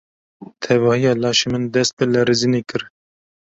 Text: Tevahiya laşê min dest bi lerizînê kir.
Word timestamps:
Tevahiya 0.61 1.13
laşê 1.21 1.47
min 1.51 1.63
dest 1.73 1.93
bi 1.97 2.05
lerizînê 2.13 2.61
kir. 2.69 2.81